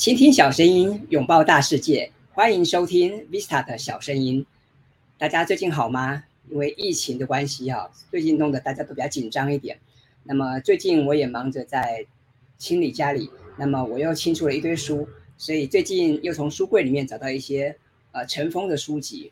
[0.00, 2.10] 倾听小声音，拥抱大世界。
[2.32, 4.46] 欢迎收听 Vista 的小声音。
[5.18, 6.24] 大家最近好吗？
[6.48, 9.78] 因为疫情的关系啊，最近弄得大家都比较紧张一点。
[10.22, 12.06] 那么最近我也忙着在
[12.56, 13.28] 清理家里，
[13.58, 17.76] 那么我又清出了一堆书，所以最近又从书柜里面找到一些
[18.12, 19.30] 呃尘封的书籍。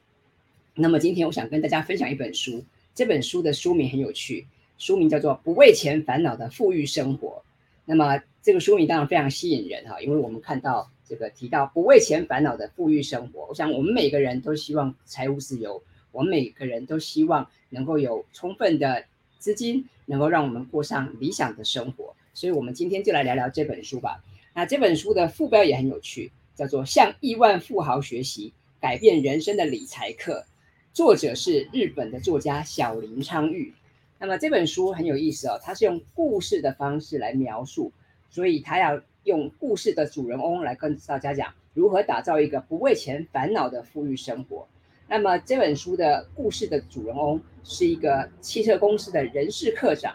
[0.74, 2.62] 那么今天我想跟大家分享一本书，
[2.94, 4.46] 这本书的书名很有趣，
[4.76, 7.42] 书名叫做《不为钱烦恼的富裕生活》。
[7.86, 19.04] 那么这个书名当然非常吸引人哈，因为我们看到这个提到不为钱烦恼的富裕生活，我想我们每个人都希望财务自由，我们每个人都希望能够有充分的
[19.38, 22.14] 资金，能够让我们过上理想的生活。
[22.32, 24.22] 所以，我们今天就来聊聊这本书吧。
[24.54, 30.46] 那这本书的副标也很有趣，叫做《向亿万富豪学习，改变人生的理财课》，
[30.94, 33.74] 作者是日本的作家小林昌裕。
[34.20, 37.92] 那么这本书很有意思哦，它是用故事的方式来描述。
[38.30, 44.66] 所以他要用故事的主人翁来跟大家讲如何打造一个不为钱烦恼的富裕生活。
[45.08, 50.14] 那么这本书的故事的主人翁是一个汽车公司的人事科长。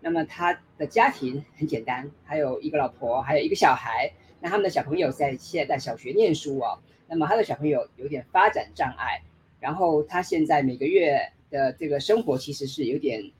[0.00, 4.10] 那么他的家庭很简单，还有一个老婆，还有一个小孩。
[4.40, 6.78] 那他们的小朋友在现在在小学念书哦。
[7.08, 9.20] 那么他的小朋友有点发展障碍，
[9.58, 13.30] 然后他现在每个月的这个生活其实是有点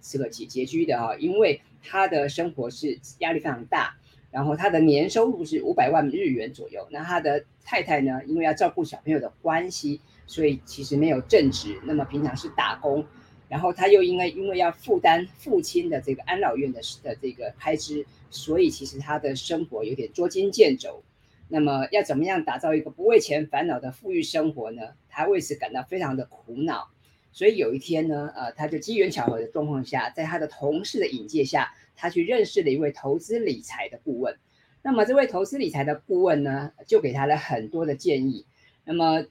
[0.00, 1.60] 这个拮拮据的哈，因为。
[1.86, 3.94] 他的生活是压力非常大，
[4.30, 6.88] 然后他的年收入是五百万日元左右。
[6.90, 13.04] 那他的太太呢，因为要照顾小朋友的关系，所以其实没有正职，那么平常是打工。
[13.48, 21.02] 然后他又因为因为要负担父亲的这个安老院的的这个开支，所以其实他的生活有点捉襟见肘。
[21.46, 24.82] 那么要怎么样打造一个不为钱烦恼的富裕生活呢？
[25.10, 26.88] 他为此感到非常的苦恼。
[27.34, 34.36] 所以有一天呢，呃，他就机缘巧合的状况下，在他的同事的引荐下，他去认识了一位投资理财的顾问。
[34.82, 38.46] 那么这位投资理财的顾问呢，就给他了很多的建议。
[38.84, 39.24] 那么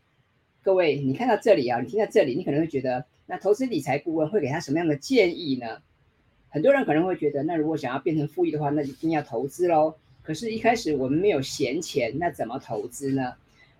[0.61, 5.81] 各位，你看到这里啊，你听到这里，你可能会觉得，那投资理财顾问会给他什么样的建议呢？
[6.49, 9.95] 很多人可能会觉得，那如果想要变成富裕的话，那就一定要投资喽。
[10.21, 13.33] 可是，一开始我们没有闲钱，那怎么投资呢？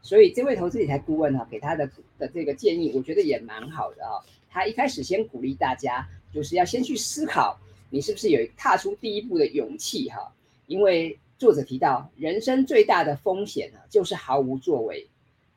[0.04, 4.20] 所以这位投资理财顾问哈，给他的的这个建议，我觉得也蛮好的啊。
[4.50, 7.58] 他一开始先鼓励大家，就是要先去思考，
[7.90, 10.36] 你是不是有踏出第一步的勇气哈？
[10.68, 15.08] 因为作者提到，人生最大的风险呢，就是毫无作为。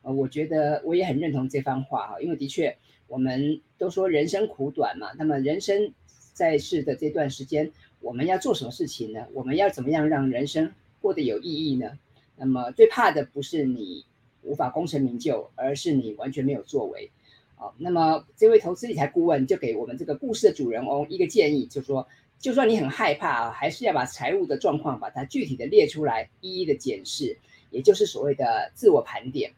[0.01, 5.11] 呃，我觉得我也很认同这番话哈，因为的确，我们都说人生苦短嘛。
[5.17, 5.93] 那么人生
[6.31, 7.69] 在世的这段时间，
[7.99, 9.27] 我们要做什么事情呢？
[9.33, 10.71] 我们要怎么样让人生
[11.01, 11.99] 过得有意义呢？
[12.37, 14.05] 那么最怕的不是你。
[14.47, 17.11] 无法功成名就，而是你完全没有作为。
[17.55, 22.07] 好，那么这位投资理财顾问就给我们这个故事的主人翁一个建议，就说，
[22.39, 27.37] 就算你很害怕啊，还是要把财务的状况把它具体的列出来，一一的检视，
[27.71, 29.51] 也就是所谓的自我盘点。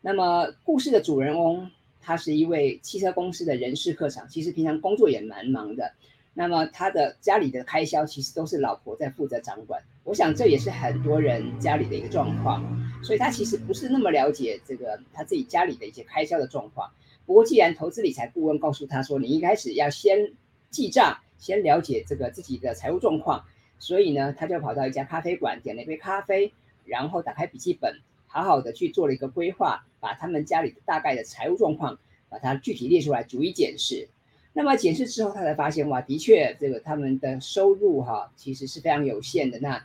[0.00, 1.70] 那么故事的主人翁
[2.00, 5.92] 他是一位汽车公司的人事科长，其实平常工作也蛮忙的。
[6.32, 12.62] 那么他的家里的开销其实都是老婆在负责掌管，我想这也是很多人家里的一个状况，
[13.02, 16.90] 所以他其实不是那么了解这个他自己家里的一些开销的状况。
[17.24, 20.32] 不过既然投资理财顾问告诉他说，你一开始要先
[20.70, 23.44] 记账，先了解这个自己的财务状况，
[23.78, 26.52] 所以呢，他就跑到一家咖啡馆点了一杯咖啡，
[26.84, 31.98] 然后打开笔记本，好好的去做了一个规划，把他们家里的大概的财务状况，
[32.28, 34.08] 把它具体列出来，逐一检视。
[34.52, 39.58] 那么检视之后，他才发现哇，的确，这个他们的收入哈，其实是非常有限的。
[39.58, 39.84] 那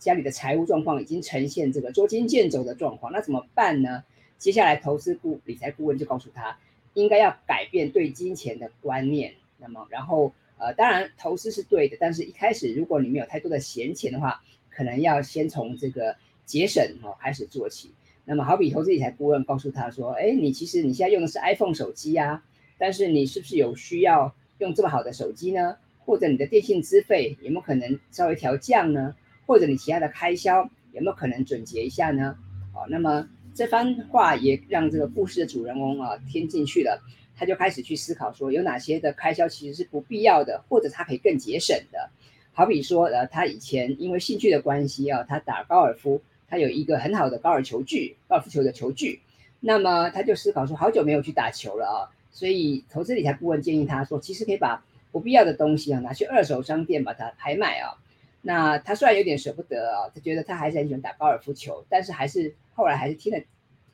[0.00, 4.02] 家里的财务状况已经呈现这个捉襟见肘的状况，那怎么办呢？
[4.38, 6.58] 接下来，投资顾理财顾问就告诉他，
[6.94, 9.34] 应该要改变对金钱的观念。
[9.58, 17.92] 那么，然后呃，当然投资是对的，但是一开始如果你没有太多的闲钱的话，可能要先从这个节省哦开始做起。
[18.24, 22.42] 那么，好比投资理财顾问告诉他说，哎，你其实你现在用的是 iPhone 手机呀。
[22.78, 25.76] 但是你是不是有需要用这么好的手机呢？
[25.98, 29.14] 或者你的电信资费有没有可能稍微调降呢？
[29.50, 30.62] 或者你其他的开销
[30.92, 32.36] 有没有可能总结一下呢？
[32.72, 37.02] 好，那么这番话也让这个故事的主人公啊听进去了，
[37.36, 42.10] 他就开始去思考说有哪些的开销其实是不必要的，或者他可以更节省的。
[42.52, 49.20] 好比说，呃，他以前因为兴趣的关系啊，他打高尔夫，他有一个很好的高尔球具，高尔夫球的球具，
[49.58, 52.06] 那么他就思考说，好久没有去打球了啊。
[52.30, 57.98] 所以，投资理财顾问建议他说，其实可以把不必要的东西啊拿去二手商店把它拍卖啊。
[58.42, 63.40] 那他虽然有点舍不得啊，他觉得他还是很喜欢打高尔夫球，但是还是后来还是听了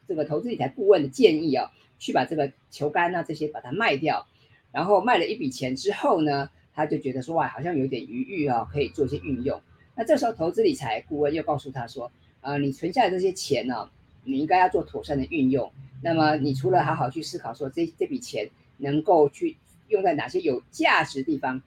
[0.06, 4.26] 这个投资理财顾问的建议啊，去把这个球杆啊这些把它卖掉。
[4.72, 9.58] 然后卖了一笔钱之后呢，他就觉得说哇，好像有点余裕啊，可以做一些运用。
[9.94, 12.12] 那这时候，投资理财顾问又告诉他说，
[12.42, 13.88] 呃，你存下的这些钱呢，
[14.24, 15.72] 你应该要做妥善的运用。
[16.02, 19.56] 那么你除了好好去思考说这这笔钱能够去
[19.88, 21.62] 用在哪些有价值的地方，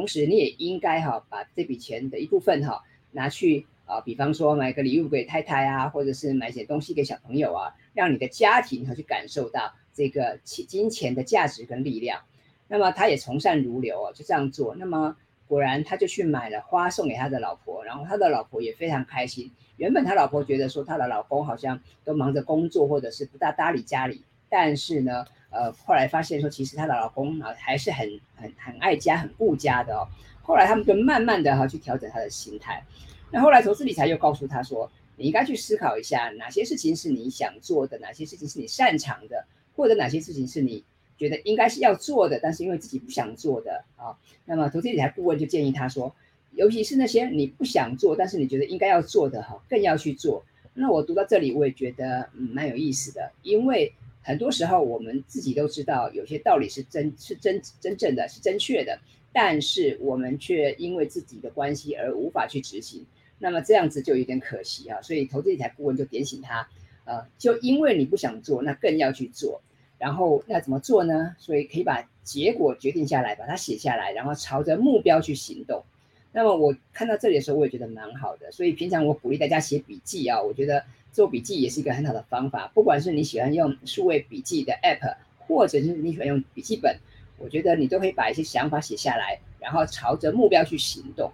[0.00, 12.22] 同时你也应该哈把这笔钱的一部分哈拿去啊，比方说买个礼物给太太啊，或者是买些东西给小朋友啊，让你的家庭哈去感受到这个金金钱的价值跟力量。
[12.66, 14.74] 那么他也从善如流啊，就这样做。
[14.74, 15.14] 那么
[15.46, 19.52] 果然他就去买了花送给他的老婆，然后他的老婆也非常开心。
[19.76, 30.08] 原本他老婆觉得说他的老公好像都忙着工作，或者是不大搭理家里，但是呢，呃，后来发现说其实她的老公啊还是很很很爱家、很顾家的哦。
[30.42, 32.82] 后来他们就慢慢的哈去调整他的心态。
[33.30, 39.44] 那后来投资理财又告诉他说，你应该去思考一下哪些事情是你想做的，哪些事情是你擅长的，
[39.76, 40.84] 或者哪些事情是你。
[41.18, 44.16] 觉得应该是要做的，但是因为自己不想做的啊，
[44.46, 46.14] 那么投资理财顾问就建议他说，
[46.52, 50.42] 尤其是那些你不想做，但是你觉得应该要做的哈，更要去做。
[50.72, 58.98] 那我读到这里，我也觉得嗯蛮有意思的，因为很多时候我们自己都知道有些道理是真是真真正的是正确的，
[59.32, 63.04] 但是我们却因为自己的关系而无法去执行，
[63.38, 65.00] 那么这样子就有点可惜啊。
[65.02, 66.68] 所以投资理财顾问就点醒他，
[67.04, 69.62] 呃，就因为你不想做，那更要去做。
[69.98, 71.34] 然后那怎么做呢？
[71.38, 75.84] 所以可以把结果决定下来，把它写下来，然后朝着目标去行动。
[76.32, 78.52] 那么我看到这里的时候，我也觉得蛮好的。
[78.52, 82.70] 所以平常我鼓励大家写笔记啊，我觉得做笔记也是一个很好的方法。
[82.72, 86.96] 不管是你喜欢用数位笔记的 App，或者是你喜欢用笔记本，
[87.36, 91.32] 我觉得你都可以把一些想法写下来，然后朝着目标去行动。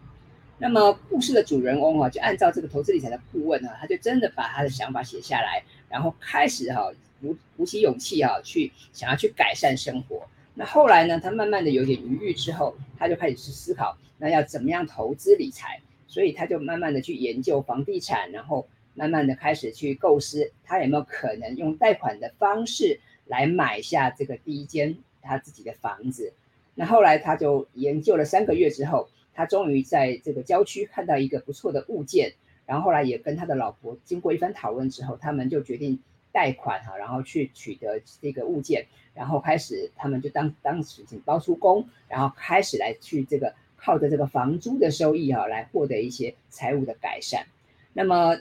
[0.58, 6.90] 那么故事的主人翁啊，就按照这个投资理财的顾问啊，他就真的把他的想法写下来，然后开始哈、
[7.20, 10.26] 鼓鼓起勇气啊，去想要去改善生活。
[10.58, 15.82] 那后来呢，他慢慢的有点余裕之后，他就开始去思考，那要怎么样投资理财？
[16.08, 26.32] 所以他就慢慢的去研究房地产，然后慢慢的开始去构思，他有没有可能用贷款的方式来买下这个第一间他自己的房子。
[26.75, 32.32] 那后来他就研究了三个月之后，他终于在这个郊区看到一个不错的物件，
[32.64, 36.00] 然后后来也跟他的老婆经过一番讨论之后，他们就决定。
[36.37, 38.85] 贷款哈，然后去取得这个物件，
[39.15, 47.47] 然后开始他们就当当时请包出工，然后开始来去这个靠着这个房租的收益哈，来获得一些财务的改善。
[47.94, 48.37] 那么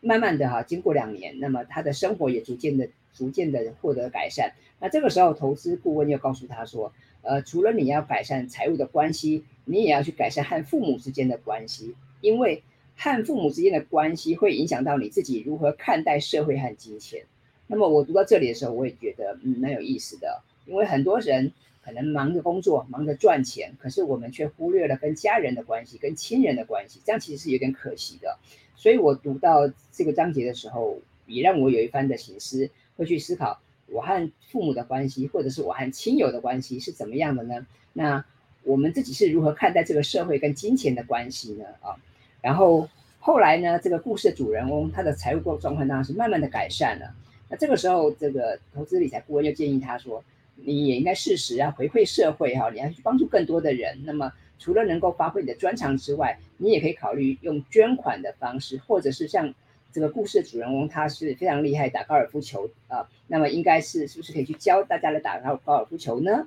[0.00, 4.54] 慢慢的哈，经过两年，那么他的生活也逐渐的逐渐的获得改善。
[4.80, 12.62] 那这个时候，投资顾问又告诉他说，呃，除了你要改善财务的关系，你也要去改善和父母之间的关系，因为。
[13.00, 17.24] 和父母之间的关系会影响到你自己如何看待社会和金钱。
[17.68, 28.36] 那么我读到这里的时候，我也觉得嗯蛮有意思的，因为很多人可能忙着工作，忙着赚钱，可是我们却忽略了跟家人的关系、跟亲人的关系，这样其实是有点可惜的。
[28.74, 37.64] 所以我读到这个章节的时候，也让我有一番的省思，会去思考我和父母的关系，或者是我和亲友的关系是怎么样的呢？
[37.92, 38.24] 那
[38.64, 41.64] 我们自己是如何看待这个社会跟金钱的关系呢？
[41.80, 41.94] 啊？
[42.40, 42.88] 然后
[43.18, 47.14] 后来呢，这个故事的主人翁他的财务状状况当然是慢慢的改善了。
[47.50, 50.22] 那这个时候，这个投资理财顾问就建议他说，
[50.56, 53.98] 你也应该适时啊回馈社会哈，你要去帮助更多的人。
[54.04, 59.54] 那么除了能够发挥你的专长之外，你也可以考虑用捐款的方式，或者是像
[59.92, 66.46] 这个故事的主人翁他是非常厉害打高尔夫球啊，那么应该是是不是可以去教大家来打高高尔夫球呢？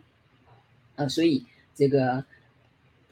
[0.95, 2.23] 呃，所以这个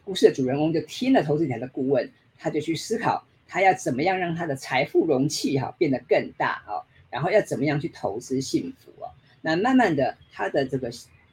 [0.06, 2.12] 故事的主人翁就听了投资理财的顾问。
[2.40, 6.82] 他就去思考，他要怎么样让他的财富容器哈变得更大啊，
[7.12, 9.12] 然后要怎么样去投资幸福啊？
[9.42, 10.90] 那慢慢的，他的这个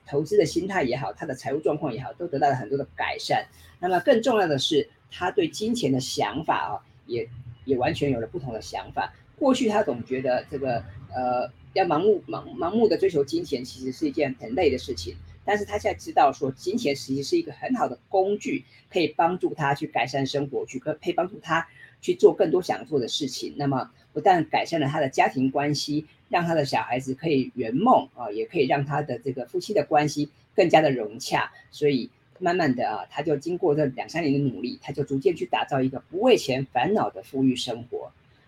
[0.06, 3.46] 投资的心态也好，他的财务状况也好，都得到了很多的改善。
[3.78, 7.28] 那么更重要的是，他对金钱的想法啊，也
[7.64, 9.14] 也完全有了不同的想法。
[9.38, 10.82] 过去他总觉得这个
[11.14, 15.14] 呃，要盲目盲盲目的追求金钱，其实是一件很累的事情。
[15.46, 21.66] 但是他现在知道说，金钱实际是一个很好的工具，可以帮助他去改善生活，去可可以帮助他
[22.02, 23.54] 去做更多想做的事情。
[23.56, 31.52] 那么不但改善了他的家庭关系，让他的小孩子可以圆梦啊，也可以让他的这个夫妻的关系更加的融洽。
[31.70, 32.10] 所以
[32.40, 38.05] 慢慢的啊，他就经过这两三年的努力，他就逐渐去打造一个不为钱烦恼的富裕生活。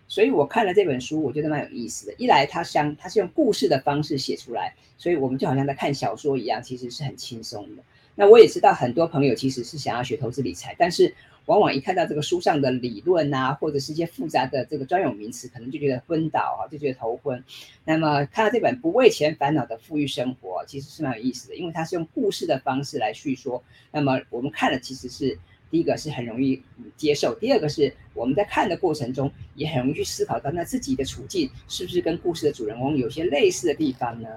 [0.09, 2.13] 所以我看了这本书，我觉得蛮有意思的。
[2.17, 7.83] 一来，它像它是用故事的方式写出来，所以我们就好像在看小说一样，其实是很轻松的。
[8.15, 17.41] 那我也知道很多朋友其实是想要学投资理财，但是往往一看到这个书上的理论啊，或者是一些复杂的这个专有名词，可能就觉得昏倒啊，就觉得头昏。
[17.85, 23.63] 那么看到这本《不为钱烦恼的富裕生活》，其实是蛮有意思的，因为它是用故事的方式来叙说。
[23.91, 25.39] 那么我们看了其实是
[25.71, 26.61] 第一个是很容易
[26.97, 34.27] 接受，第二个是我们在看的过程中也很容易去思考到，那自己的处境是不是跟故事的主人公有些类似的地方呢？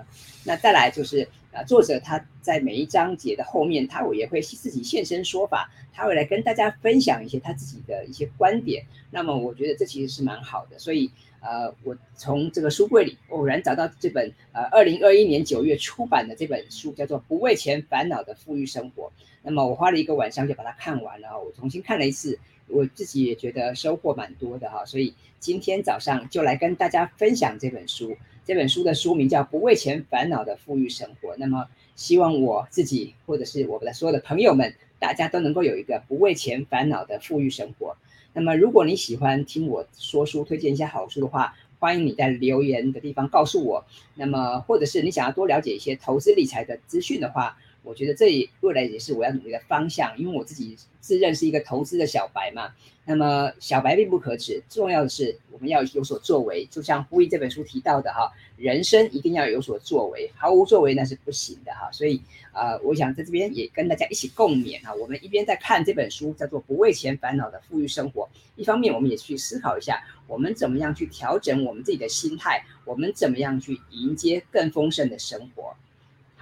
[0.45, 8.85] 那再来就是啊，作者他在每一章节的后面，他我也会自己现身说法，他会来跟大家分享一些他自己的一些观点。
[9.11, 19.05] 那么我觉得这其实是蛮好的，所以呃，我从这个书柜里偶然找到这本呃二零二一年九月出版的这本书，叫做《不为钱烦恼的富裕生活》。
[19.43, 28.17] 那么我花了一个晚上就把它看完了，我重新看了一次，我自己也觉得收获蛮多的哈，所以今天早上就来跟大家分享这本书。
[28.45, 31.33] 这本书的书名叫《不为钱烦恼的富裕生活》。
[31.39, 37.97] 那么希望我自己或者是我们的所有的朋友们，大家都能够有一个不为钱烦恼的富裕生活。
[38.33, 43.85] 那么如果你喜欢听我说书，推荐一些好书的话，欢迎你在留言的地方告诉我。
[44.15, 52.73] 那么或者是你想要多了解一些投资理财的资讯的话，我觉得这也未来也是我要努力的方向，因为我自己自认是一个投资的小白嘛。
[53.05, 56.65] 那么小白并不可耻，重要的是我们要有所作为。
[56.67, 61.91] 就像呼应这本书提到的哈，人生一定要有所作为，毫无作为那是不行的哈。
[61.91, 62.23] 所以
[62.53, 64.95] 呃，我想在这边也跟大家一起共勉哈。
[64.95, 68.23] 我们一边在看这本书叫做《不为钱烦恼的富裕生活》，
[68.55, 75.75] 一方面我们也去思考一下，我们怎么样去调整我们自己的心态，我们怎么样去迎接更丰盛的生活。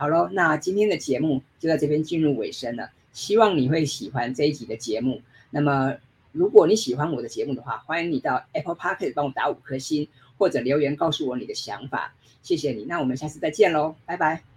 [0.00, 2.90] 好喽，那今天的节目就在这边进入尾声了。
[3.12, 5.20] 希望你会喜欢这一集的节目。
[5.50, 5.94] 那么，
[6.32, 12.14] 如果你喜欢我的节目的话，欢迎你到 Apple Podcast 帮我打五颗星，或者留言告诉我你的想法。
[12.42, 14.49] 谢谢你，那我们下次再见喽，拜拜。